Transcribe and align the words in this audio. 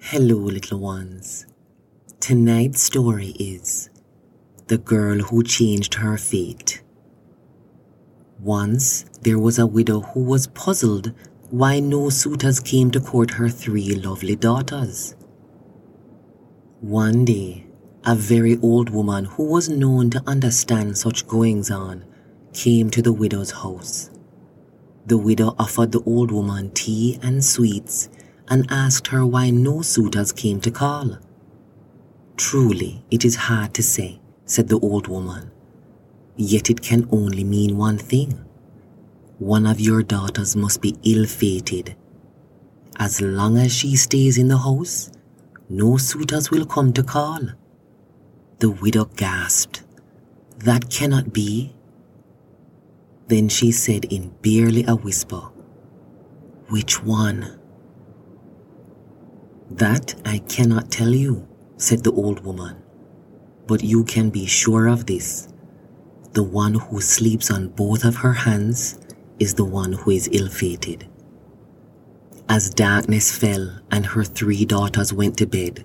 Hello, 0.00 0.36
little 0.36 0.78
ones. 0.78 1.44
Tonight's 2.18 2.80
story 2.80 3.34
is 3.38 3.90
The 4.68 4.78
Girl 4.78 5.18
Who 5.18 5.42
Changed 5.42 5.94
Her 5.94 6.16
Fate. 6.16 6.82
Once 8.40 9.04
there 9.20 9.38
was 9.38 9.58
a 9.58 9.66
widow 9.66 10.00
who 10.00 10.20
was 10.22 10.46
puzzled 10.46 11.12
why 11.50 11.80
no 11.80 12.08
suitors 12.08 12.60
came 12.60 12.90
to 12.92 13.00
court 13.00 13.32
her 13.32 13.50
three 13.50 13.96
lovely 13.96 14.34
daughters. 14.34 15.14
One 16.80 17.26
day, 17.26 17.66
a 18.06 18.14
very 18.14 18.56
old 18.62 18.90
woman 18.90 19.26
who 19.26 19.44
was 19.44 19.68
known 19.68 20.08
to 20.10 20.22
understand 20.26 20.96
such 20.96 21.26
goings 21.26 21.70
on 21.70 22.04
came 22.54 22.88
to 22.90 23.02
the 23.02 23.12
widow's 23.12 23.50
house. 23.50 24.10
The 25.06 25.18
widow 25.18 25.54
offered 25.58 25.92
the 25.92 26.02
old 26.06 26.30
woman 26.30 26.70
tea 26.70 27.18
and 27.20 27.44
sweets 27.44 28.08
and 28.50 28.66
asked 28.70 29.08
her 29.08 29.24
why 29.26 29.50
no 29.50 29.82
suitors 29.82 30.32
came 30.32 30.60
to 30.60 30.70
call. 30.70 31.18
Truly, 32.36 33.04
it 33.10 33.24
is 33.24 33.36
hard 33.36 33.74
to 33.74 33.82
say, 33.82 34.20
said 34.44 34.68
the 34.68 34.78
old 34.80 35.08
woman. 35.08 35.50
Yet 36.36 36.70
it 36.70 36.82
can 36.82 37.08
only 37.10 37.44
mean 37.44 37.76
one 37.76 37.98
thing. 37.98 38.44
One 39.38 39.66
of 39.66 39.80
your 39.80 40.02
daughters 40.02 40.54
must 40.56 40.80
be 40.80 40.96
ill 41.04 41.26
fated. 41.26 41.96
As 42.96 43.20
long 43.20 43.56
as 43.58 43.72
she 43.72 43.96
stays 43.96 44.38
in 44.38 44.48
the 44.48 44.58
house, 44.58 45.10
no 45.68 45.96
suitors 45.96 46.50
will 46.50 46.64
come 46.64 46.92
to 46.94 47.02
call. 47.02 47.40
The 48.58 48.70
widow 48.70 49.04
gasped. 49.16 49.84
That 50.58 50.90
cannot 50.90 51.32
be. 51.32 51.74
Then 53.28 53.48
she 53.48 53.70
said 53.70 54.06
in 54.06 54.30
barely 54.42 54.84
a 54.84 54.96
whisper, 54.96 55.42
Which 56.68 57.02
one? 57.02 57.60
That 59.70 60.14
I 60.24 60.38
cannot 60.38 60.90
tell 60.90 61.14
you, 61.14 61.46
said 61.76 62.02
the 62.02 62.12
old 62.12 62.44
woman. 62.44 62.76
But 63.66 63.84
you 63.84 64.04
can 64.04 64.30
be 64.30 64.46
sure 64.46 64.86
of 64.86 65.06
this. 65.06 65.48
The 66.32 66.42
one 66.42 66.74
who 66.74 67.00
sleeps 67.00 67.50
on 67.50 67.68
both 67.68 68.04
of 68.04 68.16
her 68.16 68.32
hands 68.32 68.98
is 69.38 69.54
the 69.54 69.64
one 69.64 69.92
who 69.92 70.10
is 70.10 70.28
ill 70.32 70.48
fated. 70.48 71.06
As 72.48 72.70
darkness 72.70 73.30
fell 73.36 73.78
and 73.90 74.06
her 74.06 74.24
three 74.24 74.64
daughters 74.64 75.12
went 75.12 75.36
to 75.38 75.46
bed, 75.46 75.84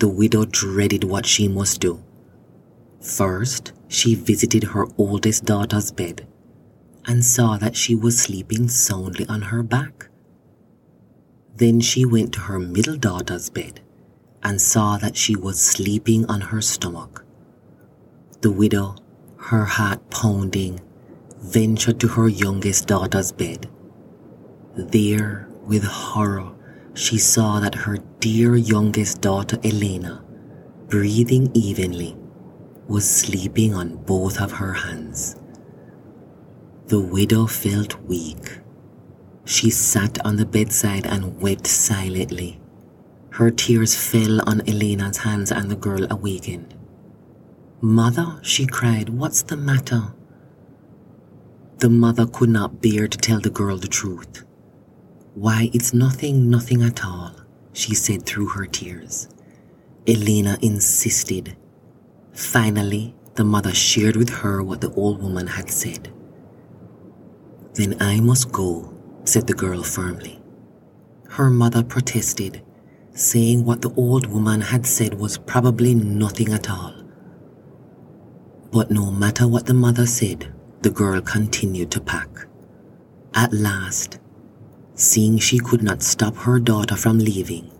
the 0.00 0.08
widow 0.08 0.44
dreaded 0.44 1.04
what 1.04 1.24
she 1.24 1.46
must 1.46 1.80
do. 1.80 2.02
First, 3.00 3.72
she 3.88 4.14
visited 4.14 4.64
her 4.64 4.86
oldest 4.98 5.44
daughter's 5.44 5.92
bed 5.92 6.26
and 7.06 7.24
saw 7.24 7.56
that 7.58 7.76
she 7.76 7.94
was 7.94 8.18
sleeping 8.18 8.68
soundly 8.68 9.26
on 9.28 9.42
her 9.42 9.62
back. 9.62 10.09
Then 11.56 11.80
she 11.80 12.04
went 12.04 12.32
to 12.34 12.40
her 12.40 12.58
middle 12.58 12.96
daughter's 12.96 13.50
bed 13.50 13.80
and 14.42 14.60
saw 14.60 14.96
that 14.98 15.16
she 15.16 15.36
was 15.36 15.60
sleeping 15.60 16.24
on 16.26 16.40
her 16.40 16.62
stomach. 16.62 17.24
The 18.40 18.50
widow, 18.50 18.96
her 19.36 19.64
heart 19.64 20.10
pounding, 20.10 20.80
ventured 21.42 22.00
to 22.00 22.08
her 22.08 22.28
youngest 22.28 22.86
daughter's 22.86 23.32
bed. 23.32 23.68
There, 24.76 25.48
with 25.66 25.84
horror, 25.84 26.52
she 26.94 27.18
saw 27.18 27.60
that 27.60 27.74
her 27.74 27.98
dear 28.20 28.56
youngest 28.56 29.20
daughter 29.20 29.58
Elena, 29.62 30.24
breathing 30.88 31.50
evenly, 31.54 32.16
was 32.88 33.08
sleeping 33.08 33.74
on 33.74 33.96
both 33.96 34.40
of 34.40 34.52
her 34.52 34.72
hands. 34.72 35.36
The 36.86 37.00
widow 37.00 37.46
felt 37.46 38.00
weak 38.02 38.60
she 39.44 39.70
sat 39.70 40.24
on 40.24 40.36
the 40.36 40.46
bedside 40.46 41.06
and 41.06 41.40
wept 41.40 41.66
silently. 41.66 42.60
Her 43.30 43.50
tears 43.50 43.94
fell 43.94 44.40
on 44.48 44.68
Elena's 44.68 45.18
hands 45.18 45.50
and 45.50 45.70
the 45.70 45.76
girl 45.76 46.06
awakened. 46.10 46.74
Mother, 47.80 48.38
she 48.42 48.66
cried, 48.66 49.08
what's 49.08 49.42
the 49.42 49.56
matter? 49.56 50.12
The 51.78 51.88
mother 51.88 52.26
could 52.26 52.50
not 52.50 52.82
bear 52.82 53.08
to 53.08 53.16
tell 53.18 53.40
the 53.40 53.48
girl 53.50 53.78
the 53.78 53.88
truth. 53.88 54.44
Why, 55.34 55.70
it's 55.72 55.94
nothing, 55.94 56.50
nothing 56.50 56.82
at 56.82 57.04
all, 57.04 57.32
she 57.72 57.94
said 57.94 58.26
through 58.26 58.48
her 58.48 58.66
tears. 58.66 59.28
Elena 60.06 60.58
insisted. 60.60 61.56
Finally, 62.32 63.14
the 63.36 63.44
mother 63.44 63.72
shared 63.72 64.16
with 64.16 64.28
her 64.28 64.62
what 64.62 64.80
the 64.82 64.92
old 64.92 65.22
woman 65.22 65.46
had 65.46 65.70
said. 65.70 66.12
Then 67.74 67.96
I 68.00 68.20
must 68.20 68.52
go, 68.52 68.89
said 69.30 69.46
the 69.46 69.54
girl 69.54 69.82
firmly. 69.84 70.42
Her 71.28 71.50
mother 71.50 71.84
protested, 71.84 72.62
saying 73.14 73.64
what 73.64 73.82
the 73.82 73.94
old 73.94 74.26
woman 74.26 74.60
had 74.60 74.84
said 74.84 75.14
was 75.14 75.38
probably 75.38 75.94
nothing 75.94 76.52
at 76.52 76.68
all. 76.68 76.94
But 78.72 78.90
no 78.90 79.10
matter 79.12 79.46
what 79.46 79.66
the 79.66 79.74
mother 79.74 80.06
said, 80.06 80.52
the 80.82 80.90
girl 80.90 81.20
continued 81.20 81.92
to 81.92 82.00
pack. 82.00 82.28
At 83.34 83.52
last, 83.52 84.18
seeing 84.94 85.38
she 85.38 85.58
could 85.58 85.82
not 85.82 86.02
stop 86.02 86.34
her 86.38 86.58
daughter 86.58 86.96
from 86.96 87.18
leaving, 87.18 87.70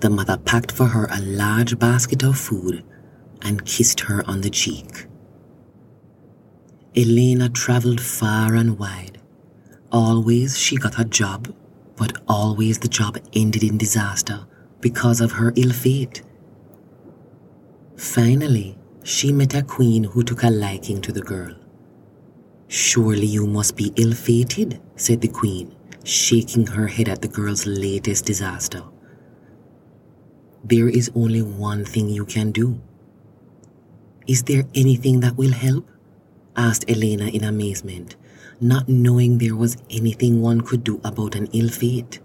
the 0.00 0.10
mother 0.10 0.36
packed 0.36 0.72
for 0.72 0.86
her 0.86 1.08
a 1.10 1.20
large 1.20 1.78
basket 1.78 2.22
of 2.22 2.38
food 2.38 2.84
and 3.42 3.64
kissed 3.64 4.00
her 4.00 4.22
on 4.26 4.42
the 4.42 4.50
cheek. 4.50 5.06
Elena 6.94 7.48
traveled 7.48 8.00
far 8.00 8.54
and 8.54 8.78
wide, 8.78 9.19
Always 9.92 10.56
she 10.56 10.76
got 10.76 11.00
a 11.00 11.04
job, 11.04 11.52
but 11.96 12.22
always 12.28 12.78
the 12.78 12.88
job 12.88 13.18
ended 13.34 13.64
in 13.64 13.76
disaster 13.76 14.46
because 14.80 15.20
of 15.20 15.32
her 15.32 15.52
ill 15.56 15.72
fate. 15.72 16.22
Finally, 17.96 18.78
she 19.02 19.32
met 19.32 19.52
a 19.54 19.62
queen 19.62 20.04
who 20.04 20.22
took 20.22 20.44
a 20.44 20.50
liking 20.50 21.00
to 21.02 21.12
the 21.12 21.20
girl. 21.20 21.56
Surely 22.68 23.26
you 23.26 23.48
must 23.48 23.76
be 23.76 23.92
ill 23.96 24.12
fated, 24.12 24.80
said 24.94 25.22
the 25.22 25.28
queen, 25.28 25.74
shaking 26.04 26.68
her 26.68 26.86
head 26.86 27.08
at 27.08 27.20
the 27.20 27.28
girl's 27.28 27.66
latest 27.66 28.24
disaster. 28.24 28.84
There 30.62 30.88
is 30.88 31.10
only 31.16 31.42
one 31.42 31.84
thing 31.84 32.08
you 32.08 32.24
can 32.24 32.52
do. 32.52 32.80
Is 34.28 34.44
there 34.44 34.64
anything 34.72 35.18
that 35.20 35.36
will 35.36 35.52
help? 35.52 35.90
asked 36.54 36.88
Elena 36.88 37.26
in 37.26 37.42
amazement 37.42 38.14
not 38.60 38.88
knowing 38.90 39.38
there 39.38 39.56
was 39.56 39.78
anything 39.88 40.42
one 40.42 40.60
could 40.60 40.84
do 40.84 41.00
about 41.02 41.34
an 41.34 41.48
ill 41.54 41.70
fate. 41.70 42.20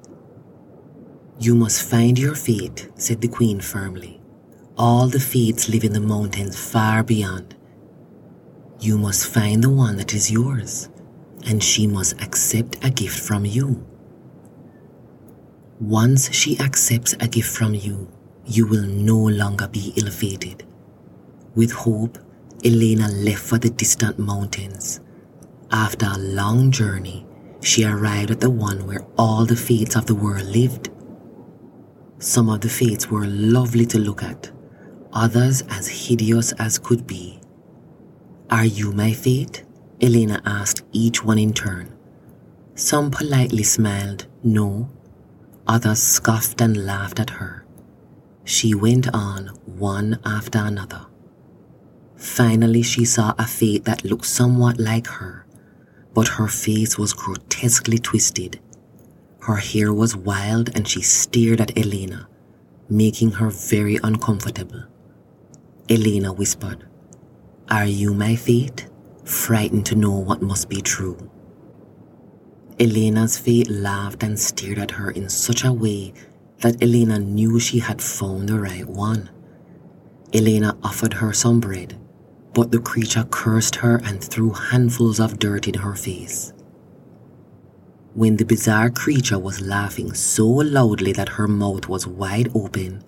You 1.39 1.55
must 1.55 1.89
find 1.89 2.19
your 2.19 2.35
fate, 2.35 2.89
said 2.95 3.21
the 3.21 3.29
queen 3.29 3.61
firmly. 3.61 4.21
All 4.77 5.07
the 5.07 5.19
fates 5.19 5.69
live 5.69 5.85
in 5.85 5.93
the 5.93 6.01
mountains 6.01 6.59
far 6.59 7.03
beyond. 7.03 7.55
You 8.81 8.97
must 8.97 9.27
find 9.27 9.63
the 9.63 9.69
one 9.69 9.95
that 9.95 10.13
is 10.13 10.29
yours, 10.29 10.89
and 11.47 11.63
she 11.63 11.87
must 11.87 12.21
accept 12.21 12.83
a 12.83 12.89
gift 12.89 13.17
from 13.17 13.45
you. 13.45 13.85
Once 15.79 16.33
she 16.33 16.59
accepts 16.59 17.13
a 17.21 17.29
gift 17.29 17.49
from 17.49 17.73
you, 17.73 18.09
you 18.45 18.67
will 18.67 18.85
no 18.85 19.17
longer 19.17 19.69
be 19.69 19.93
ill 19.95 20.11
fated. 20.11 20.65
With 21.55 21.71
hope, 21.71 22.17
Elena 22.65 23.07
left 23.07 23.41
for 23.41 23.57
the 23.57 23.69
distant 23.69 24.19
mountains 24.19 24.99
after 25.71 26.05
a 26.05 26.17
long 26.17 26.71
journey, 26.71 27.25
she 27.61 27.83
arrived 27.83 28.31
at 28.31 28.39
the 28.39 28.49
one 28.49 28.85
where 28.85 29.05
all 29.17 29.45
the 29.45 29.55
fates 29.55 29.95
of 29.95 30.05
the 30.05 30.15
world 30.15 30.45
lived. 30.45 30.89
Some 32.19 32.49
of 32.49 32.61
the 32.61 32.69
fates 32.69 33.09
were 33.09 33.25
lovely 33.25 33.85
to 33.87 33.99
look 33.99 34.23
at, 34.23 34.51
others 35.11 35.63
as 35.69 35.87
hideous 35.87 36.51
as 36.53 36.77
could 36.77 37.07
be. 37.07 37.39
Are 38.49 38.65
you 38.65 38.91
my 38.91 39.13
fate? 39.13 39.63
Elena 40.01 40.41
asked 40.45 40.83
each 40.91 41.23
one 41.23 41.39
in 41.39 41.53
turn. 41.53 41.91
Some 42.75 43.09
politely 43.09 43.63
smiled, 43.63 44.27
no. 44.43 44.89
Others 45.67 46.03
scoffed 46.03 46.61
and 46.61 46.85
laughed 46.85 47.19
at 47.19 47.31
her. 47.31 47.65
She 48.43 48.75
went 48.75 49.07
on 49.13 49.47
one 49.65 50.19
after 50.23 50.59
another. 50.59 51.07
Finally, 52.15 52.83
she 52.83 53.05
saw 53.05 53.33
a 53.39 53.47
fate 53.47 53.85
that 53.85 54.05
looked 54.05 54.25
somewhat 54.25 54.79
like 54.79 55.07
her 55.07 55.44
but 56.15 56.29
her 56.29 56.47
face 56.47 56.97
was 56.97 57.13
grotesquely 57.13 57.99
twisted. 57.99 58.59
Her 59.41 59.57
hair 59.57 59.93
was 59.93 60.15
wild 60.15 60.73
and 60.73 60.87
she 60.87 61.01
stared 61.01 61.59
at 61.59 61.77
Elena, 61.77 62.27
making 62.89 63.31
her 63.31 63.49
very 63.49 63.99
uncomfortable. 64.01 64.85
Elena 65.89 66.31
whispered, 66.31 66.87
Are 67.69 67.85
you 67.85 68.13
my 68.13 68.35
fate? 68.35 68.87
Frightened 69.25 69.85
to 69.87 69.95
know 69.95 70.17
what 70.17 70.41
must 70.41 70.69
be 70.69 70.81
true. 70.81 71.29
Elena's 72.79 73.37
fate 73.37 73.69
laughed 73.69 74.23
and 74.23 74.39
stared 74.39 74.79
at 74.79 74.91
her 74.91 75.11
in 75.11 75.27
such 75.27 75.65
a 75.65 75.73
way 75.73 76.13
that 76.59 76.81
Elena 76.81 77.19
knew 77.19 77.59
she 77.59 77.79
had 77.79 78.01
found 78.01 78.47
the 78.49 78.59
right 78.59 78.87
one. 78.87 79.29
Elena 80.33 80.77
offered 80.81 81.13
her 81.13 81.33
some 81.33 81.59
bread 81.59 81.99
but 82.55 82.71
the 82.71 82.79
creature 82.79 83.27
cursed 83.29 83.75
her 83.75 83.97
and 84.05 84.23
threw 84.23 84.51
handfuls 84.51 85.19
of 85.19 85.37
dirt 85.37 85.67
in 85.67 85.73
her 85.73 85.93
face. 85.93 86.53
When 88.13 88.37
the 88.37 88.45
bizarre 88.45 88.89
creature 88.89 89.37
was 89.37 89.59
laughing 89.59 90.13
so 90.13 90.47
loudly 90.47 91.11
that 91.11 91.35
her 91.35 91.49
mouth 91.49 91.89
was 91.89 92.07
wide 92.07 92.49
open, 92.55 93.03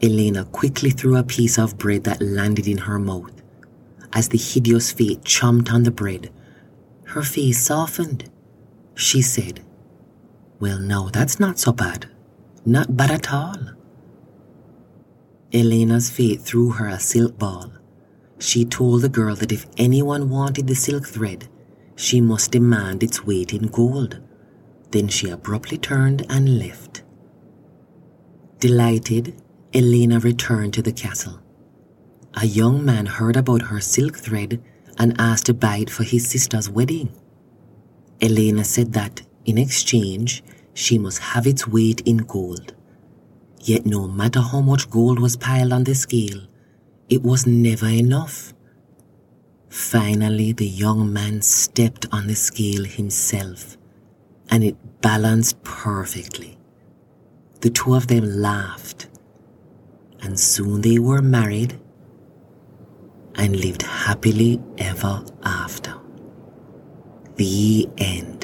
Elena 0.00 0.44
quickly 0.44 0.90
threw 0.90 1.16
a 1.16 1.24
piece 1.24 1.58
of 1.58 1.76
bread 1.76 2.04
that 2.04 2.22
landed 2.22 2.68
in 2.68 2.78
her 2.78 3.00
mouth. 3.00 3.32
As 4.12 4.28
the 4.28 4.38
hideous 4.38 4.92
fate 4.92 5.22
chomped 5.22 5.72
on 5.72 5.82
the 5.82 5.90
bread, 5.90 6.30
her 7.06 7.24
face 7.24 7.60
softened. 7.60 8.30
She 8.94 9.22
said, 9.22 9.64
Well, 10.60 10.78
no, 10.78 11.08
that's 11.08 11.40
not 11.40 11.58
so 11.58 11.72
bad. 11.72 12.06
Not 12.64 12.96
bad 12.96 13.10
at 13.10 13.32
all. 13.32 13.56
Elena's 15.52 16.10
fate 16.10 16.42
threw 16.42 16.70
her 16.70 16.86
a 16.86 17.00
silk 17.00 17.36
ball. 17.38 17.72
She 18.38 18.64
told 18.64 19.02
the 19.02 19.08
girl 19.08 19.34
that 19.36 19.52
if 19.52 19.66
anyone 19.76 20.30
wanted 20.30 20.66
the 20.66 20.74
silk 20.74 21.06
thread, 21.06 21.48
she 21.96 22.20
must 22.20 22.52
demand 22.52 23.02
its 23.02 23.24
weight 23.24 23.52
in 23.52 23.66
gold. 23.66 24.20
Then 24.90 25.08
she 25.08 25.28
abruptly 25.28 25.78
turned 25.78 26.24
and 26.30 26.58
left. 26.58 27.02
Delighted, 28.60 29.34
Elena 29.74 30.20
returned 30.20 30.74
to 30.74 30.82
the 30.82 30.92
castle. 30.92 31.40
A 32.34 32.46
young 32.46 32.84
man 32.84 33.06
heard 33.06 33.36
about 33.36 33.62
her 33.62 33.80
silk 33.80 34.16
thread 34.16 34.62
and 34.96 35.20
asked 35.20 35.46
to 35.46 35.54
buy 35.54 35.78
it 35.78 35.90
for 35.90 36.04
his 36.04 36.28
sister's 36.28 36.70
wedding. 36.70 37.12
Elena 38.20 38.64
said 38.64 38.92
that, 38.92 39.22
in 39.44 39.58
exchange, 39.58 40.42
she 40.74 40.98
must 40.98 41.18
have 41.18 41.46
its 41.46 41.66
weight 41.66 42.00
in 42.02 42.18
gold. 42.18 42.74
Yet 43.60 43.86
no 43.86 44.06
matter 44.06 44.40
how 44.40 44.60
much 44.60 44.90
gold 44.90 45.18
was 45.18 45.36
piled 45.36 45.72
on 45.72 45.84
the 45.84 45.94
scale, 45.94 46.40
it 47.08 47.22
was 47.22 47.46
never 47.46 47.88
enough. 47.88 48.52
Finally, 49.68 50.52
the 50.52 50.66
young 50.66 51.12
man 51.12 51.42
stepped 51.42 52.06
on 52.12 52.26
the 52.26 52.34
scale 52.34 52.84
himself, 52.84 53.76
and 54.50 54.64
it 54.64 55.00
balanced 55.00 55.62
perfectly. 55.62 56.58
The 57.60 57.70
two 57.70 57.94
of 57.94 58.06
them 58.06 58.24
laughed, 58.24 59.08
and 60.20 60.38
soon 60.38 60.82
they 60.82 60.98
were 60.98 61.22
married 61.22 61.78
and 63.34 63.56
lived 63.56 63.82
happily 63.82 64.60
ever 64.78 65.24
after. 65.42 65.94
The 67.36 67.88
end. 67.98 68.37